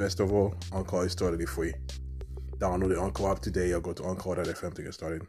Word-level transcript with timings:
Best 0.00 0.18
of 0.18 0.32
all, 0.32 0.54
Anchor 0.72 1.04
is 1.04 1.14
totally 1.14 1.44
free. 1.44 1.74
Download 2.56 2.88
the 2.88 2.98
Anchor 2.98 3.30
app 3.30 3.40
today 3.40 3.72
or 3.72 3.82
go 3.82 3.92
to 3.92 4.06
Anchor.fm 4.06 4.72
to 4.72 4.82
get 4.82 4.94
started. 4.94 5.26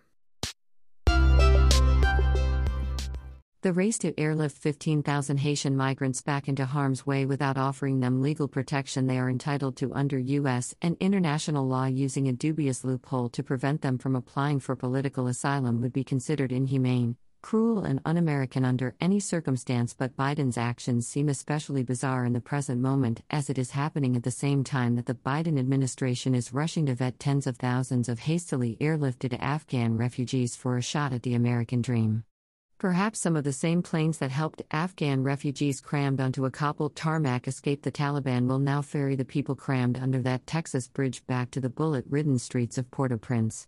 The 3.63 3.73
race 3.73 3.97
to 3.97 4.17
airlift 4.17 4.57
15,000 4.57 5.39
Haitian 5.39 5.75
migrants 5.75 6.21
back 6.21 6.47
into 6.47 6.65
harm's 6.65 7.05
way 7.05 7.25
without 7.25 7.57
offering 7.57 7.99
them 7.99 8.21
legal 8.21 8.47
protection 8.47 9.07
they 9.07 9.19
are 9.19 9.29
entitled 9.29 9.75
to 9.75 9.93
under 9.93 10.17
U.S. 10.17 10.73
and 10.81 10.95
international 11.01 11.67
law 11.67 11.87
using 11.87 12.29
a 12.29 12.33
dubious 12.33 12.85
loophole 12.85 13.27
to 13.27 13.43
prevent 13.43 13.81
them 13.81 13.97
from 13.97 14.15
applying 14.15 14.61
for 14.61 14.77
political 14.77 15.27
asylum 15.27 15.81
would 15.81 15.91
be 15.91 16.05
considered 16.05 16.53
inhumane, 16.53 17.17
cruel 17.41 17.83
and 17.83 17.99
un 18.05 18.17
American 18.17 18.63
under 18.63 18.95
any 19.01 19.19
circumstance, 19.19 19.93
but 19.93 20.15
Biden's 20.15 20.57
actions 20.57 21.07
seem 21.07 21.29
especially 21.29 21.83
bizarre 21.83 22.25
in 22.25 22.33
the 22.33 22.41
present 22.41 22.81
moment 22.81 23.21
as 23.29 23.49
it 23.49 23.57
is 23.57 23.71
happening 23.71 24.15
at 24.15 24.23
the 24.23 24.31
same 24.31 24.63
time 24.63 24.95
that 24.95 25.05
the 25.05 25.13
Biden 25.13 25.59
administration 25.59 26.35
is 26.35 26.53
rushing 26.53 26.85
to 26.85 26.95
vet 26.95 27.19
tens 27.19 27.47
of 27.47 27.57
thousands 27.57 28.07
of 28.07 28.19
hastily 28.19 28.77
airlifted 28.79 29.37
Afghan 29.41 29.97
refugees 29.97 30.55
for 30.55 30.77
a 30.77 30.81
shot 30.81 31.13
at 31.13 31.23
the 31.23 31.33
American 31.33 31.81
dream. 31.81 32.23
Perhaps 32.77 33.19
some 33.19 33.35
of 33.35 33.43
the 33.43 33.53
same 33.53 33.83
planes 33.83 34.17
that 34.17 34.31
helped 34.31 34.63
Afghan 34.71 35.21
refugees 35.21 35.81
crammed 35.81 36.19
onto 36.19 36.45
a 36.45 36.49
Kabul 36.49 36.89
tarmac 36.89 37.47
escape 37.47 37.83
the 37.83 37.91
Taliban 37.91 38.47
will 38.47 38.57
now 38.57 38.81
ferry 38.81 39.15
the 39.15 39.23
people 39.23 39.53
crammed 39.53 39.99
under 39.99 40.19
that 40.23 40.47
Texas 40.47 40.87
bridge 40.87 41.23
back 41.27 41.51
to 41.51 41.59
the 41.59 41.69
bullet 41.69 42.05
ridden 42.09 42.39
streets 42.39 42.79
of 42.79 42.89
Port 42.89 43.11
au 43.11 43.17
Prince. 43.17 43.67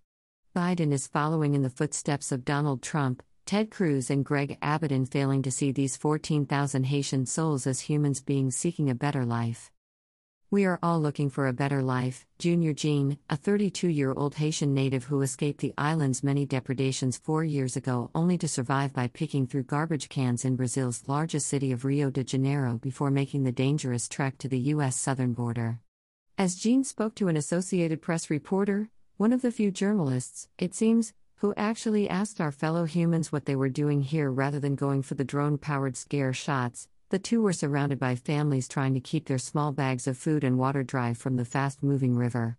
Biden 0.55 0.91
is 0.91 1.08
following 1.08 1.53
in 1.53 1.61
the 1.61 1.69
footsteps 1.69 2.31
of 2.31 2.43
Donald 2.43 2.81
Trump, 2.81 3.21
Ted 3.45 3.69
Cruz 3.69 4.09
and 4.09 4.23
Greg 4.23 4.58
Abbott 4.61 4.91
in 4.91 5.05
failing 5.05 5.41
to 5.41 5.52
see 5.52 5.72
these 5.72 5.97
14,000 5.97 6.86
Haitian 6.86 7.25
souls 7.25 7.67
as 7.67 7.81
humans 7.81 8.22
beings 8.22 8.55
seeking 8.55 8.89
a 8.89 8.95
better 8.95 9.25
life. 9.25 9.69
We 10.49 10.66
are 10.66 10.80
all 10.81 11.02
looking 11.02 11.30
for 11.30 11.47
a 11.47 11.53
better 11.53 11.81
life. 11.81 12.25
Junior 12.39 12.73
Jean, 12.73 13.17
a 13.30 13.36
32 13.36 13.88
year 13.89 14.14
old 14.14 14.36
Haitian 14.36 14.73
native 14.73 15.05
who 15.05 15.21
escaped 15.21 15.59
the 15.59 15.73
island's 15.77 16.23
many 16.23 16.45
depredations 16.45 17.17
four 17.17 17.44
years 17.44 17.75
ago 17.75 18.11
only 18.16 18.38
to 18.38 18.47
survive 18.47 18.94
by 18.94 19.08
picking 19.08 19.45
through 19.45 19.64
garbage 19.64 20.09
cans 20.09 20.45
in 20.45 20.55
Brazil's 20.55 21.03
largest 21.08 21.47
city 21.47 21.71
of 21.71 21.83
Rio 21.83 22.09
de 22.09 22.23
Janeiro 22.23 22.77
before 22.77 23.11
making 23.11 23.44
the 23.44 23.52
dangerous 23.52 24.08
trek 24.08 24.38
to 24.38 24.47
the 24.47 24.59
U.S. 24.59 24.95
southern 24.95 25.33
border. 25.33 25.80
As 26.38 26.55
Jean 26.55 26.83
spoke 26.83 27.16
to 27.16 27.27
an 27.27 27.36
Associated 27.36 28.02
Press 28.02 28.30
reporter, 28.30 28.89
one 29.17 29.33
of 29.33 29.41
the 29.41 29.52
few 29.52 29.69
journalists, 29.69 30.47
it 30.58 30.73
seems, 30.73 31.14
who 31.44 31.53
actually 31.58 32.09
asked 32.09 32.39
our 32.39 32.53
fellow 32.53 32.86
humans 32.86 33.30
what 33.30 33.44
they 33.44 33.53
were 33.53 33.67
doing 33.67 34.02
here 34.02 34.31
rather 34.31 34.61
than 34.61 34.75
going 34.75 35.02
for 35.02 35.16
the 35.16 35.25
drone 35.25 35.58
powered 35.58 35.97
scare 35.97 36.31
shots. 36.31 36.88
The 37.09 37.19
two 37.19 37.41
were 37.41 37.52
surrounded 37.52 37.99
by 37.99 38.15
families 38.15 38.70
trying 38.70 38.93
to 38.93 39.02
keep 39.02 39.27
their 39.27 39.37
small 39.37 39.73
bags 39.73 40.08
of 40.08 40.17
food 40.17 40.45
and 40.45 40.58
water 40.58 40.83
dry 40.83 41.14
from 41.14 41.36
the 41.36 41.43
fast 41.43 41.83
moving 41.83 42.15
river. 42.15 42.58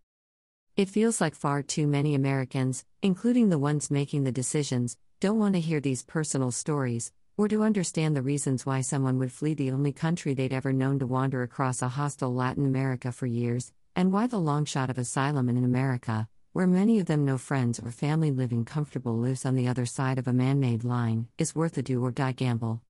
It 0.76 0.90
feels 0.90 1.18
like 1.18 1.34
far 1.34 1.62
too 1.62 1.86
many 1.86 2.14
Americans, 2.14 2.84
including 3.00 3.48
the 3.48 3.58
ones 3.58 3.90
making 3.90 4.24
the 4.24 4.32
decisions, 4.32 4.98
don't 5.18 5.38
want 5.38 5.54
to 5.54 5.60
hear 5.62 5.80
these 5.80 6.02
personal 6.02 6.50
stories, 6.50 7.10
or 7.38 7.48
to 7.48 7.62
understand 7.62 8.14
the 8.14 8.20
reasons 8.20 8.66
why 8.66 8.82
someone 8.82 9.18
would 9.18 9.32
flee 9.32 9.54
the 9.54 9.70
only 9.70 9.92
country 9.92 10.34
they'd 10.34 10.52
ever 10.52 10.74
known 10.74 10.98
to 10.98 11.06
wander 11.06 11.42
across 11.42 11.80
a 11.80 11.88
hostile 11.88 12.34
Latin 12.34 12.66
America 12.66 13.12
for 13.12 13.24
years, 13.24 13.72
and 13.96 14.12
why 14.12 14.26
the 14.26 14.38
long 14.38 14.66
shot 14.66 14.90
of 14.90 14.98
asylum 14.98 15.48
in 15.48 15.64
America, 15.64 16.28
where 16.54 16.68
many 16.68 17.00
of 17.00 17.06
them 17.06 17.24
know 17.24 17.36
friends 17.36 17.80
or 17.80 17.90
family 17.90 18.30
living 18.30 18.64
comfortable 18.64 19.18
lives 19.18 19.44
on 19.44 19.56
the 19.56 19.66
other 19.66 19.84
side 19.84 20.20
of 20.20 20.28
a 20.28 20.32
man 20.32 20.60
made 20.60 20.84
line, 20.84 21.26
is 21.36 21.52
worth 21.52 21.76
a 21.76 21.82
do 21.82 22.00
or 22.04 22.12
die 22.12 22.30
gamble. 22.30 22.80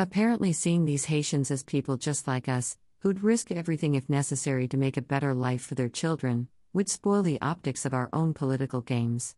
Apparently, 0.00 0.52
seeing 0.52 0.84
these 0.84 1.04
Haitians 1.04 1.48
as 1.52 1.62
people 1.62 1.96
just 1.96 2.26
like 2.26 2.48
us, 2.48 2.76
who'd 2.98 3.22
risk 3.22 3.52
everything 3.52 3.94
if 3.94 4.10
necessary 4.10 4.66
to 4.66 4.76
make 4.76 4.96
a 4.96 5.02
better 5.02 5.32
life 5.32 5.62
for 5.62 5.76
their 5.76 5.88
children, 5.88 6.48
would 6.72 6.88
spoil 6.88 7.22
the 7.22 7.40
optics 7.40 7.86
of 7.86 7.94
our 7.94 8.08
own 8.12 8.34
political 8.34 8.80
games. 8.80 9.36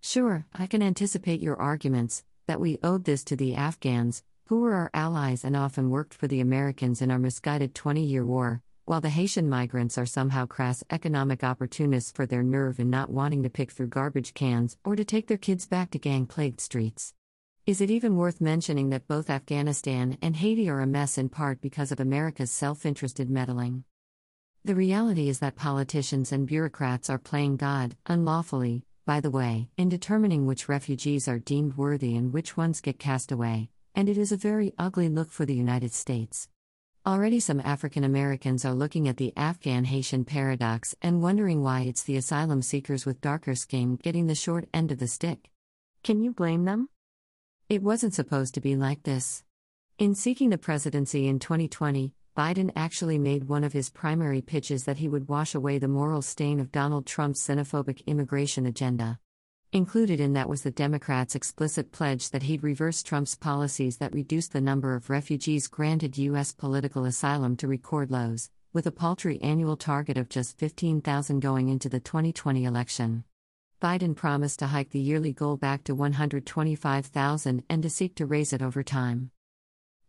Sure, 0.00 0.46
I 0.54 0.68
can 0.68 0.80
anticipate 0.80 1.40
your 1.40 1.60
arguments 1.60 2.22
that 2.46 2.60
we 2.60 2.78
owed 2.84 3.02
this 3.02 3.24
to 3.24 3.34
the 3.34 3.56
Afghans, 3.56 4.22
who 4.46 4.60
were 4.60 4.74
our 4.74 4.90
allies 4.94 5.42
and 5.42 5.56
often 5.56 5.90
worked 5.90 6.14
for 6.14 6.28
the 6.28 6.40
Americans 6.40 7.02
in 7.02 7.10
our 7.10 7.18
misguided 7.18 7.74
20 7.74 8.04
year 8.04 8.24
war, 8.24 8.62
while 8.84 9.00
the 9.00 9.10
Haitian 9.10 9.48
migrants 9.48 9.96
are 9.96 10.06
somehow 10.06 10.44
crass 10.44 10.82
economic 10.90 11.44
opportunists 11.44 12.10
for 12.10 12.26
their 12.26 12.42
nerve 12.42 12.80
in 12.80 12.90
not 12.90 13.10
wanting 13.10 13.42
to 13.44 13.50
pick 13.50 13.70
through 13.70 13.86
garbage 13.86 14.34
cans 14.34 14.76
or 14.84 14.96
to 14.96 15.04
take 15.04 15.28
their 15.28 15.36
kids 15.36 15.66
back 15.66 15.90
to 15.90 15.98
gang 15.98 16.26
plagued 16.26 16.60
streets. 16.60 17.14
Is 17.64 17.80
it 17.80 17.90
even 17.90 18.16
worth 18.16 18.40
mentioning 18.40 18.90
that 18.90 19.06
both 19.06 19.30
Afghanistan 19.30 20.18
and 20.20 20.34
Haiti 20.34 20.68
are 20.68 20.80
a 20.80 20.86
mess 20.86 21.16
in 21.16 21.28
part 21.28 21.60
because 21.60 21.92
of 21.92 22.00
America's 22.00 22.50
self 22.50 22.84
interested 22.84 23.30
meddling? 23.30 23.84
The 24.64 24.74
reality 24.74 25.28
is 25.28 25.38
that 25.38 25.54
politicians 25.54 26.32
and 26.32 26.46
bureaucrats 26.46 27.08
are 27.08 27.18
playing 27.18 27.58
God, 27.58 27.96
unlawfully, 28.06 28.84
by 29.06 29.20
the 29.20 29.30
way, 29.30 29.68
in 29.76 29.88
determining 29.88 30.46
which 30.46 30.68
refugees 30.68 31.28
are 31.28 31.38
deemed 31.38 31.76
worthy 31.76 32.16
and 32.16 32.32
which 32.32 32.56
ones 32.56 32.80
get 32.80 32.98
cast 32.98 33.30
away, 33.30 33.70
and 33.94 34.08
it 34.08 34.18
is 34.18 34.32
a 34.32 34.36
very 34.36 34.72
ugly 34.78 35.08
look 35.08 35.30
for 35.30 35.44
the 35.44 35.54
United 35.54 35.92
States. 35.92 36.48
Already, 37.04 37.40
some 37.40 37.58
African 37.58 38.04
Americans 38.04 38.64
are 38.64 38.72
looking 38.72 39.08
at 39.08 39.16
the 39.16 39.32
Afghan 39.36 39.86
Haitian 39.86 40.24
paradox 40.24 40.94
and 41.02 41.20
wondering 41.20 41.60
why 41.60 41.80
it's 41.80 42.04
the 42.04 42.16
asylum 42.16 42.62
seekers 42.62 43.04
with 43.04 43.20
darker 43.20 43.56
skin 43.56 43.96
getting 43.96 44.28
the 44.28 44.36
short 44.36 44.68
end 44.72 44.92
of 44.92 45.00
the 45.00 45.08
stick. 45.08 45.50
Can 46.04 46.22
you 46.22 46.30
blame 46.30 46.64
them? 46.64 46.88
It 47.68 47.82
wasn't 47.82 48.14
supposed 48.14 48.54
to 48.54 48.60
be 48.60 48.76
like 48.76 49.02
this. 49.02 49.42
In 49.98 50.14
seeking 50.14 50.50
the 50.50 50.58
presidency 50.58 51.26
in 51.26 51.40
2020, 51.40 52.14
Biden 52.36 52.70
actually 52.76 53.18
made 53.18 53.48
one 53.48 53.64
of 53.64 53.72
his 53.72 53.90
primary 53.90 54.40
pitches 54.40 54.84
that 54.84 54.98
he 54.98 55.08
would 55.08 55.28
wash 55.28 55.56
away 55.56 55.78
the 55.78 55.88
moral 55.88 56.22
stain 56.22 56.60
of 56.60 56.70
Donald 56.70 57.04
Trump's 57.04 57.44
xenophobic 57.44 58.06
immigration 58.06 58.64
agenda. 58.64 59.18
Included 59.74 60.20
in 60.20 60.34
that 60.34 60.50
was 60.50 60.64
the 60.64 60.70
Democrats' 60.70 61.34
explicit 61.34 61.92
pledge 61.92 62.28
that 62.28 62.42
he'd 62.42 62.62
reverse 62.62 63.02
Trump's 63.02 63.34
policies 63.34 63.96
that 63.96 64.12
reduced 64.12 64.52
the 64.52 64.60
number 64.60 64.94
of 64.94 65.08
refugees 65.08 65.66
granted 65.66 66.18
U.S. 66.18 66.52
political 66.52 67.06
asylum 67.06 67.56
to 67.56 67.66
record 67.66 68.10
lows, 68.10 68.50
with 68.74 68.86
a 68.86 68.90
paltry 68.90 69.40
annual 69.40 69.78
target 69.78 70.18
of 70.18 70.28
just 70.28 70.58
15,000 70.58 71.40
going 71.40 71.70
into 71.70 71.88
the 71.88 72.00
2020 72.00 72.66
election. 72.66 73.24
Biden 73.80 74.14
promised 74.14 74.58
to 74.58 74.66
hike 74.66 74.90
the 74.90 75.00
yearly 75.00 75.32
goal 75.32 75.56
back 75.56 75.84
to 75.84 75.94
125,000 75.94 77.64
and 77.70 77.82
to 77.82 77.88
seek 77.88 78.14
to 78.16 78.26
raise 78.26 78.52
it 78.52 78.60
over 78.60 78.82
time. 78.82 79.30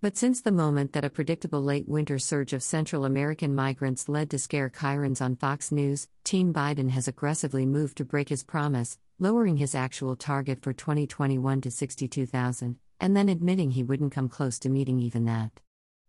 But 0.02 0.18
since 0.18 0.42
the 0.42 0.52
moment 0.52 0.92
that 0.92 1.06
a 1.06 1.10
predictable 1.10 1.64
late 1.64 1.88
winter 1.88 2.20
surge 2.20 2.52
of 2.52 2.62
Central 2.62 3.06
American 3.06 3.56
migrants 3.56 4.10
led 4.10 4.30
to 4.32 4.40
scare 4.40 4.70
Chirons 4.70 5.22
on 5.22 5.38
Fox 5.38 5.72
News, 5.72 6.10
Team 6.26 6.54
Biden 6.54 6.90
has 6.90 7.08
aggressively 7.08 7.66
moved 7.66 7.96
to 8.00 8.04
break 8.04 8.28
his 8.28 8.44
promise, 8.44 9.00
lowering 9.24 9.56
his 9.56 9.74
actual 9.74 10.18
target 10.18 10.62
for 10.62 10.74
2021 10.74 11.62
to 11.62 11.72
62,000, 11.72 12.76
and 13.00 13.16
then 13.16 13.30
admitting 13.30 13.72
he 13.72 13.82
wouldn't 13.82 14.12
come 14.12 14.28
close 14.28 14.60
to 14.60 14.68
meeting 14.68 15.00
even 15.00 15.24
that. 15.24 15.62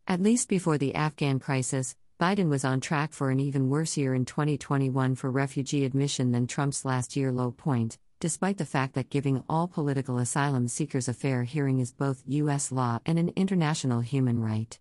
At 0.08 0.20
least 0.20 0.48
before 0.48 0.78
the 0.78 0.96
Afghan 0.96 1.38
crisis, 1.38 1.94
Biden 2.20 2.48
was 2.48 2.64
on 2.64 2.80
track 2.80 3.12
for 3.12 3.30
an 3.30 3.38
even 3.38 3.70
worse 3.70 3.96
year 3.96 4.16
in 4.16 4.24
2021 4.24 5.14
for 5.14 5.30
refugee 5.30 5.84
admission 5.84 6.32
than 6.32 6.48
Trump's 6.48 6.84
last 6.84 7.14
year 7.14 7.30
low 7.30 7.52
point, 7.52 7.98
despite 8.18 8.58
the 8.58 8.66
fact 8.66 8.94
that 8.94 9.10
giving 9.10 9.44
all 9.48 9.68
political 9.68 10.18
asylum 10.18 10.66
seekers 10.66 11.06
a 11.06 11.14
fair 11.14 11.44
hearing 11.44 11.78
is 11.78 11.92
both 11.92 12.24
U.S. 12.26 12.72
law 12.72 12.98
and 13.06 13.16
an 13.16 13.32
international 13.36 14.00
human 14.00 14.40
right. 14.40 14.76